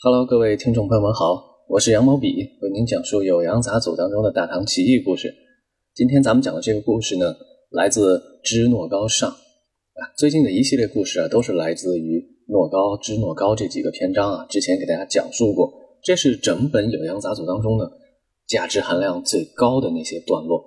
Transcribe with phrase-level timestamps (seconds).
[0.00, 2.28] Hello，各位听众朋友们好，我是羊毛笔，
[2.62, 5.34] 为您讲述《酉阳杂俎》当中的大唐奇异故事。
[5.92, 7.34] 今天咱们讲的这个故事呢，
[7.70, 10.14] 来自《知诺高上》啊。
[10.16, 14.46] 最近的一系列故事啊，都是来自于《诺高》《知诺高》这几个篇章啊。
[14.48, 15.68] 之前给大家讲述过，
[16.04, 17.90] 这是整本《酉阳杂俎》当中呢
[18.46, 20.62] 价值含量最高的那些段落。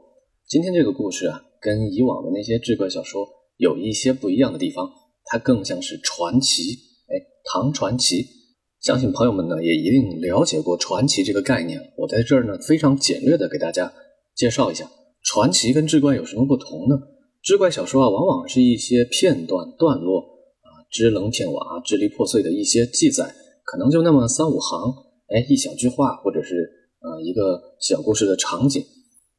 [0.46, 3.26] 今天这个故事啊，跟以往的那些志怪小说
[3.56, 4.92] 有一些不一样的地方，
[5.24, 6.64] 它更像是传奇，
[7.08, 8.41] 哎，唐传奇。
[8.82, 11.80] 相信朋友们呢也一定了解过传奇这个概念。
[11.98, 13.94] 我在这儿呢非常简略的给大家
[14.36, 14.90] 介绍一下，
[15.22, 16.98] 传奇跟志怪有什么不同呢？
[17.44, 20.22] 志怪小说啊，往往是一些片段段落
[20.62, 24.92] 啊，支棱片瓦、支离破碎的一些记载，可能就那么三五行，
[25.28, 26.68] 哎，一小句话，或者是
[27.02, 28.84] 呃一个小故事的场景。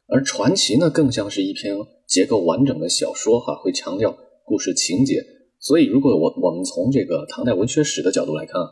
[0.06, 5.20] 而传奇呢，更像是一篇结构完整的小说哈，会强调故事情节。
[5.58, 8.68] 所以，如果我我们从这个唐代文学史的角度来看啊。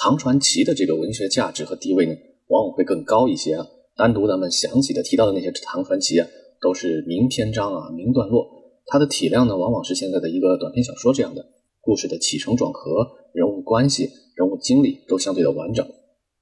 [0.00, 2.14] 唐传奇的这个文学价值和地位呢，
[2.46, 3.66] 往往会更高一些啊。
[3.96, 6.26] 单独咱们详细的提到的那些唐传奇啊，
[6.60, 8.46] 都是名篇章啊、名段落，
[8.86, 11.44] 它的体量呢，往往是现在的一个短篇小说这样的。
[11.80, 15.84] 故事的起承转合、人物关系、人物经历都相对的完整。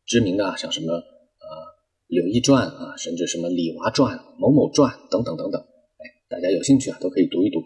[0.05, 0.99] 知名的像什么呃
[2.09, 7.61] 《柳毅传》啊，甚至什么《李娃传》《某某传》等等等等，哎，大家有兴趣啊，都可以读一读。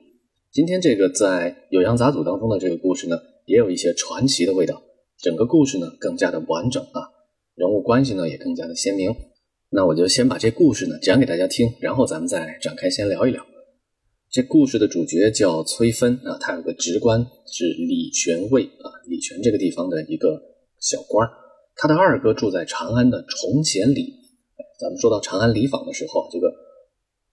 [0.53, 4.81] 今天这个在《酉阳杂俎》当中的这个故事呢，也有一些传奇的味道。
[5.21, 7.13] 整个故事呢更加的完整啊，
[7.55, 9.15] 人物关系呢也更加的鲜明。
[9.69, 13.45] 那我就先把这故事呢讲给大家听，然后咱们再展开先聊一聊。
[14.31, 20.41] 这故事的主角叫崔芬啊，他有个职官是礼泉尉啊，礼泉这个地方的一个
[20.81, 21.29] 小官
[21.77, 24.15] 他的二哥住在长安的崇贤里。
[24.79, 26.51] 咱们说到长安里坊的时候，这个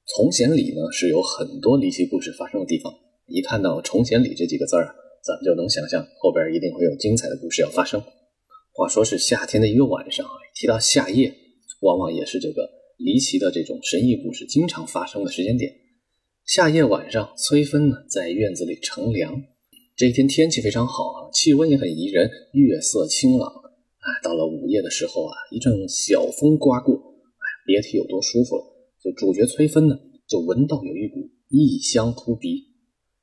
[0.08, 2.94] 崇贤里呢是有很多离奇故事发生的地方。
[3.28, 4.94] 一看到崇贤里这几个字儿。
[5.24, 8.02] 咱们就能想象后边一定会有精彩的故事要发生。
[8.74, 11.34] 话说是夏天的一个晚上啊，提到夏夜，
[11.82, 15.74] 往往也是这个离奇的这种神异故事经常发生的时间点。
[16.46, 19.42] 夏夜晚上，崔芬呢在院子里乘凉。
[19.96, 23.52] 这一天天气非常好啊，气温也很宜人，月色清朗。
[23.52, 28.64] 哎，到了午夜的时候啊，一阵小风刮过，哎，别提有多舒服了。
[29.04, 32.64] 就主角崔芬呢，就闻到有一股异香扑鼻，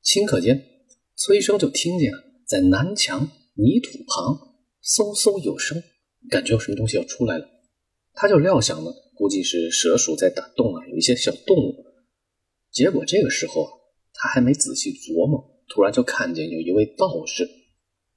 [0.05, 0.74] 顷刻间。
[1.17, 2.13] 崔生就听见
[2.47, 4.37] 在南墙泥土旁
[4.83, 5.83] 嗖嗖有声，
[6.29, 7.47] 感觉有什么东西要出来了。
[8.13, 11.85] 他就料想呢，估计是蛇鼠在打洞啊，有一些小动物。
[12.71, 13.71] 结果这个时候啊，
[14.13, 17.49] 他还没仔细琢磨，突然就看见有一位道士。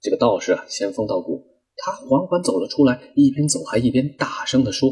[0.01, 1.43] 这个道士啊，仙风道骨，
[1.77, 4.89] 他缓缓走了出来，一边走还一边大声的说：“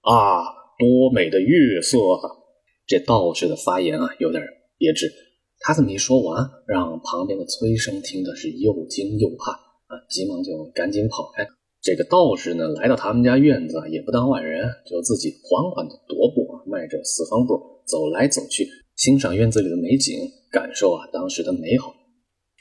[0.00, 0.42] 啊，
[0.78, 2.32] 多美的月色啊！”
[2.86, 4.42] 这道士的发言啊，有点
[4.78, 5.12] 别致。
[5.66, 11.44] 他这么一说完，让旁边的崔生听的是又惊又怕啊，急忙就赶紧跑开。
[11.82, 20.14] 这个道士呢，来到他们家院子也不当外人，就自己缓缓的踱步啊，迈着四方步走来走去，欣赏院子里的美景，
[20.52, 21.92] 感受啊当时的美好。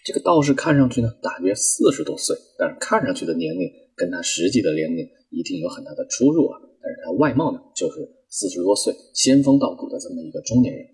[0.03, 6.57] 这个道士看上去呢，大约四十多岁，但是看上去的年龄跟他实际的年龄一定有很大的出入啊。
[6.81, 7.99] 但是他外貌呢，就是
[8.29, 10.87] 四十多岁，仙风道骨的这么一个中年人。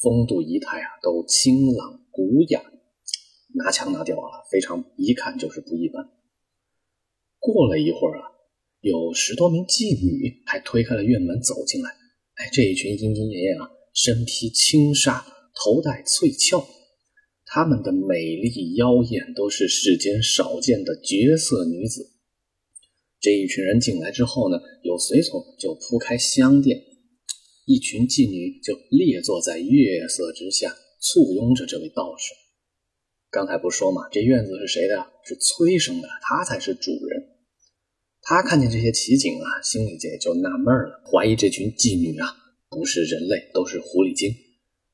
[0.00, 2.62] 风度仪态啊，都清朗古雅，
[3.54, 6.08] 拿腔拿调啊，非常一看就是不一般。
[7.38, 8.32] 过了一会儿啊，
[8.80, 11.90] 有十多名妓女还推开了院门走进来。
[12.36, 15.22] 哎，这一群莺莺燕燕啊，身披轻纱，
[15.54, 16.66] 头戴翠翘，
[17.44, 22.10] 她们的美丽妖艳都是世间少见的绝色女子。
[23.20, 26.89] 这一群人进来之后呢，有随从就铺开香垫。
[27.66, 32.32] 一群妓女就列坐在月色之下，簇拥着这位道士。
[33.30, 35.06] 刚才不说嘛，这院子是谁的？
[35.24, 37.22] 是崔生的，他才是主人。
[38.22, 42.26] 他看见这些奇景啊，心里也就纳闷了，怀疑这群妓女啊
[42.68, 44.34] 不是人类，都是狐狸精。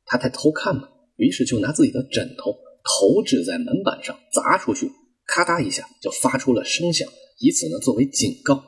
[0.05, 4.91] 他在偷看嘛，于是就拿自己的枕头投掷在门板上，砸出去，
[5.26, 7.09] 咔嗒一下就发出了声响，
[7.41, 8.62] 以此呢作为警告。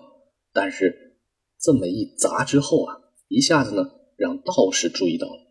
[0.52, 1.20] 但是
[1.61, 2.96] 这么一砸之后啊，
[3.28, 3.92] 一下子呢。
[4.19, 5.46] 让道士注意到了，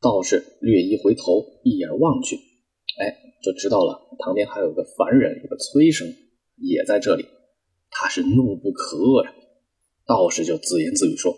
[0.00, 3.12] 道士略一回头，一眼望去，哎，
[3.42, 6.06] 就知道了旁边还有个凡人，有个崔生
[6.56, 7.24] 也在这里。
[7.90, 9.34] 他是怒不可遏呀。
[10.06, 11.36] 道士就自言自语说：“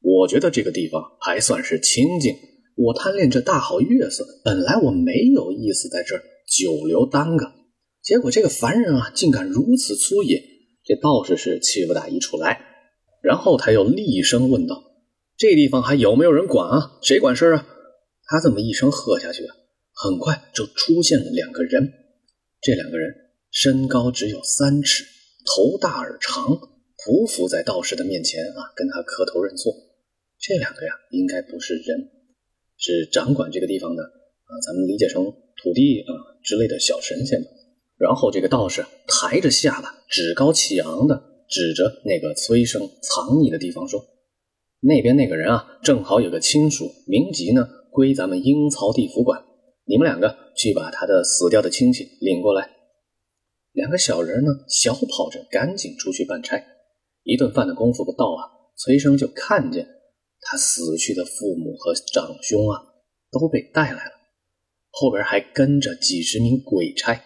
[0.00, 2.34] 我觉得这个地方还算是清静。
[2.74, 7.52] 我贪恋这大好月色，本来我没有意思在这儿久留耽搁。
[8.00, 10.42] 结果这个凡人啊，竟敢如此粗野。
[10.82, 12.64] 这道士是气不打一处来。
[13.20, 14.82] 然后他又厉声问道。”
[15.36, 16.98] 这地方还有没有人管啊？
[17.02, 17.66] 谁管事啊？
[18.26, 19.54] 他这么一声喝下去啊，
[19.92, 21.92] 很快就出现了两个人。
[22.60, 23.14] 这两个人
[23.50, 25.04] 身高只有三尺，
[25.44, 26.48] 头大耳长，
[26.96, 29.72] 匍匐在道士的面前啊，跟他磕头认错。
[30.38, 32.08] 这两个呀，应该不是人，
[32.78, 37.50] 是掌管这个地方的啊，咱们理解成土地啊之类的小神仙吧。
[37.98, 44.00] 然后这个道士抬着下巴，趾高气昂的指着那个崔生藏匿的地方说
[44.86, 49.42] ：“那边那个人啊，正好有个亲属，名籍呢归咱们阴曹地府管。
[49.86, 52.70] 你们两个去把他的死掉的亲戚领过来。”
[53.72, 56.62] 两个小人呢，小跑着赶紧出去办差。
[57.22, 58.44] 一顿饭的功夫不到啊，
[58.76, 59.88] 崔生就看见
[60.42, 62.78] 他死去的父母和长兄啊
[63.32, 64.12] 都被带来了，
[64.90, 67.18] 后边还跟着几十名鬼差，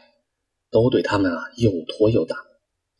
[0.70, 2.36] 都对他们啊又拖又打。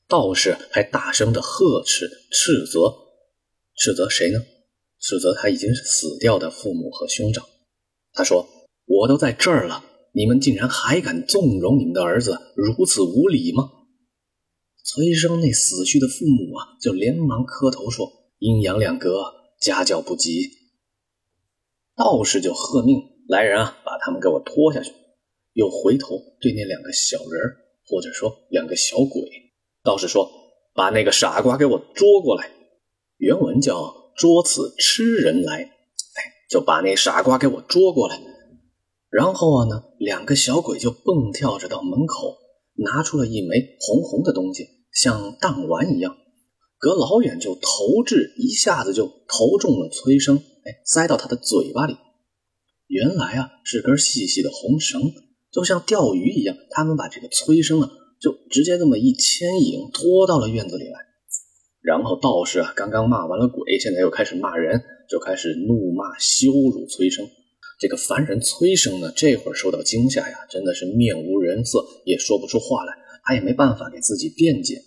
[0.08, 2.92] 道士还大声的呵斥斥责，
[3.78, 4.40] 斥责谁呢？
[5.00, 7.46] 斥责他已经死掉的父母和兄长。
[8.12, 8.46] 他说
[8.84, 13.70] ：“我都在这儿了。”你们竟然还敢纵容你们的儿子如此无礼吗？
[14.82, 18.10] 崔生那死去的父母啊，就连忙磕头说
[18.40, 19.22] ：“阴阳两隔，
[19.60, 20.50] 家教不及。”
[21.94, 24.92] 道士就喝命：“来人啊，把他们给我拖下去！”
[25.54, 29.22] 又回头对那两个小人或者说两个小鬼，
[29.84, 30.28] 道士说
[30.74, 32.50] ：“把那个傻瓜给我捉过来。”
[33.18, 38.20] 原文叫“捉此吃人来”，哎，就把那傻瓜给我捉过来。
[39.10, 42.36] 然后啊呢，两个小鬼就蹦跳着到门口，
[42.74, 46.16] 拿出了一枚红红的东西，像弹丸一样，
[46.78, 51.96] 隔老远就投掷，一下子就投中了崔生，哎，塞到他的嘴巴里。
[52.86, 55.02] 原来啊是根细细的红绳，
[55.50, 61.07] 就像钓鱼一样，他们把这个崔生啊就直接这么一牵引，拖到了院子里来。
[61.80, 67.26] 然后道士啊刚刚骂完了鬼，现在又开始骂人，就开始怒骂羞辱崔生。
[67.78, 72.92] 这个凡人崔生呢，这会儿受到惊吓呀，真的是面无人色，也说不出话来，
[73.22, 74.82] 他也没办法给自己辩解。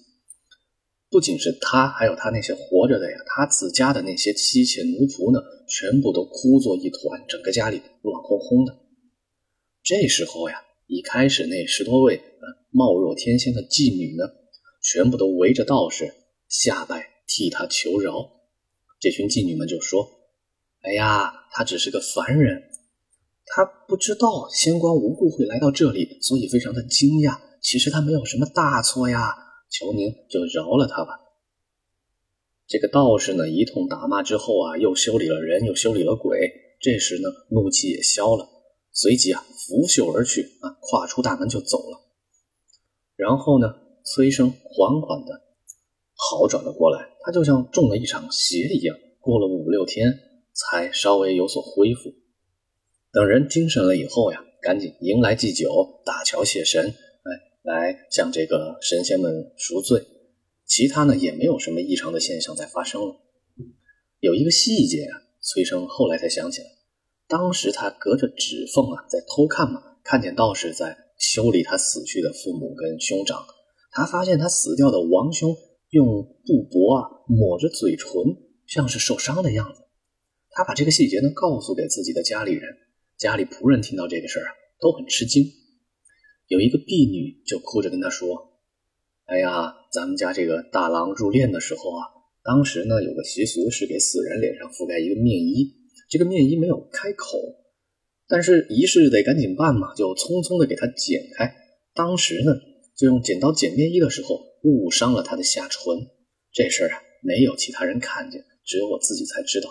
[1.10, 8.78] 不仅是他，还有他那些活着的呀，他自家的那些妻妾奴仆呢，全部都哭作一团，整个家里乱哄哄的。
[9.84, 10.58] 这时候呀，
[10.88, 12.22] 一开始那十多位
[12.70, 14.26] 貌若天仙的妓女呢，
[14.82, 16.14] 全部都围着道士
[16.51, 18.30] 下拜，替他求饶。
[19.00, 20.06] 这群妓女们就说
[20.83, 22.62] ：“哎呀，他只是个凡人。”
[23.48, 27.39] 他不知道仙官无故会来到这里，所以非常的惊讶。
[27.62, 29.33] 其实他没有什么大错呀，
[29.69, 31.21] 求您就饶了他吧。
[32.68, 36.51] 这个道士呢，一通打骂之后啊，又修理了人，又修理了鬼。
[36.81, 38.45] 这时呢，怒气也消了，
[38.92, 42.01] 随即啊，拂袖而去啊，跨出大门就走了。
[43.15, 43.74] 然后呢，
[44.04, 45.42] 崔生缓缓的
[46.38, 50.19] 好转了过来，他就像中了一场邪一样，过了五六天
[50.54, 52.13] 才稍微有所恢复。
[53.12, 55.69] 等人精神了以后呀，赶紧迎来祭酒、
[56.06, 57.31] 打桥谢神，哎，
[57.63, 60.01] 来向这个神仙们赎罪。
[60.66, 63.16] 其他呢也没有什么异常的现象在发生了。
[64.19, 66.68] 有一个细节啊，崔生后来才想起来，
[67.28, 73.45] 当时他隔着指缝啊在偷看嘛，看见道士在修理他死去的父母跟兄长。
[73.92, 75.54] 他发现他死掉的王兄
[75.92, 76.06] 用
[76.46, 78.08] 布帛啊抹着嘴唇，
[78.66, 79.82] 像是受伤的样子。
[80.50, 82.64] 他把这个细节呢告诉给自己的家里人。
[83.18, 85.46] 家里仆人听到这个事儿啊，都很吃惊。
[86.48, 88.58] 有一个婢女就哭着跟他说
[89.28, 92.08] ：“哎呀，咱们家这个大郎入殓的时候啊，
[92.44, 95.71] 当时呢有个习俗是给死人脸上覆盖一个面衣，
[96.10, 97.38] 这个面衣没有开口，
[98.28, 101.54] 但是仪式得赶紧办嘛，就匆匆的给他剪开。
[101.94, 102.56] 当时呢，
[102.98, 105.80] 就用剪刀剪面衣的时候误伤了他的下唇。
[106.53, 109.69] 这事儿啊，没有其他人看见，只有我自己才知道。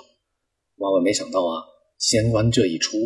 [0.77, 1.63] 万万没想到啊，
[1.99, 2.99] 仙官这一出。”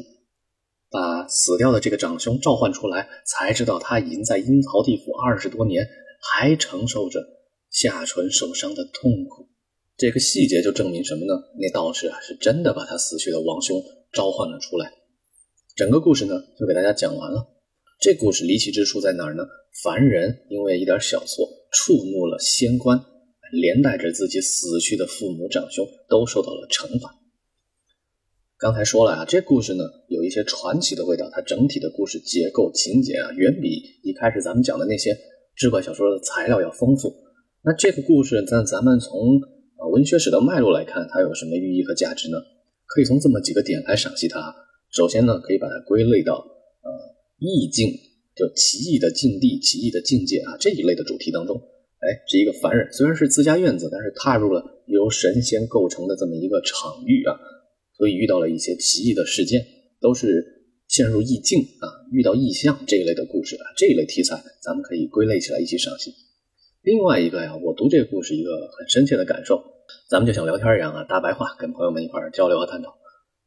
[0.91, 5.85] 把死掉的这个长兄召唤出来，才知道他已经在阴曹地府二十多年，
[6.21, 7.21] 还承受着
[7.69, 9.49] 下唇受伤的痛苦。
[9.97, 11.35] 这个细节就证明什么呢？
[11.59, 14.93] 那道士啊，是真的把他死去的王兄召唤了出来。
[15.75, 17.45] 整个故事呢，就给大家讲完了。
[18.05, 19.45] 这故事离奇之处在哪儿呢？
[19.83, 23.01] 凡人因为一点小错触怒了仙官，
[23.51, 27.17] 连带着自己死去的父母长兄都受到了惩罚。
[28.59, 35.17] 刚才说了啊，这故事呢有一些传奇的味道，它整体的故事结构情节啊，远比一开始咱们讲的那些
[35.57, 37.11] 志怪小说的材料要丰富。
[37.63, 39.41] 那这个故事在咱们从
[39.79, 42.37] 啊文学史的脉络来看，它有什么寓意和价值呢？
[42.85, 44.55] 可以从这么几个点来赏析它。
[44.91, 46.91] 首先呢，可以把它归类到呃
[47.45, 47.93] 意境，
[48.35, 51.57] 就奇异的境地、奇异的境界啊这一类的主题当中。
[52.01, 57.39] 哎，是一个凡人，虽然是自家院子，但是踏入了由神仙构成的这么一个场域啊。
[57.97, 59.65] 所以遇到了一些奇异的事件，
[60.01, 60.45] 都是
[60.89, 66.13] 陷入意境啊，遇到异象这一类的故事啊，这一类题材咱们可以归类起来一起赏析。
[66.83, 69.63] 另外一个呀，我读这个故事一个很深切的感受，
[70.11, 72.95] 咱们就像聊天一样啊，大白话，跟朋友们一块交流和探讨。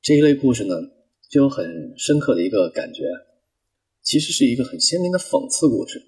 [0.02, 0.76] 这一类故事呢，
[1.30, 3.04] 就有很深刻的一个感觉，
[4.08, 6.02] 其实是一个很鲜明的讽刺故事。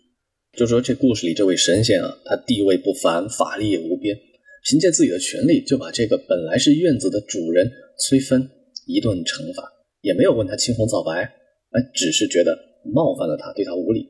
[0.57, 4.17] 就说这故事里这位神仙啊，他地位不凡，法力也无边，
[4.63, 8.49] 凭借自己的权力就把这个本来是院子的主人崔芬
[8.87, 14.07] 一顿惩罚，也没有问他青红皂白，哎，只是觉得冒犯了他，对他无礼。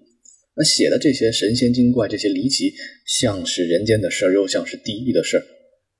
[0.55, 2.71] 那写的这些神仙精怪，这些离奇，
[3.07, 5.43] 像是人间的事儿，又像是地狱的事儿。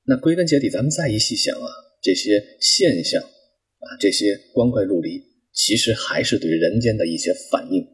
[0.06, 1.68] 那归根结底，咱们再一细想啊，
[2.04, 5.22] 这些现象啊，这些光怪陆离，
[5.60, 7.86] 其实还是对人间的一些反应。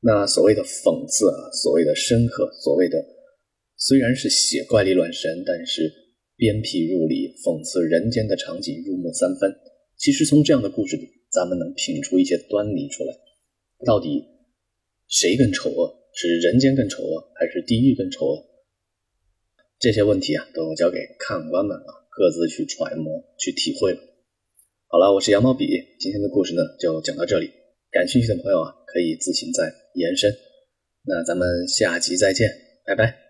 [0.00, 2.96] 那所谓的讽刺啊，所谓的深刻，所谓的
[3.76, 5.92] 虽然是写怪力乱神，但是
[6.36, 9.54] 鞭辟入里，讽刺人间的场景入木三分。
[9.98, 13.12] 其实从这样的故事里，咱们能品出一些端倪出来。
[13.84, 14.24] 到底
[15.06, 16.08] 谁更丑恶？
[16.14, 18.42] 是人间更丑恶，还是地狱更丑恶？
[19.78, 24.00] 这些问题啊，都交给看官们啊，各自去揣摩、去体会了。
[24.96, 25.66] 好了，我是羊毛笔，
[26.00, 27.50] 今天的故事呢，就讲到这里。
[27.90, 30.32] 感兴趣的朋友啊，可以自行再延伸。
[31.04, 32.48] 那咱们下集再见，
[32.86, 33.25] 拜拜。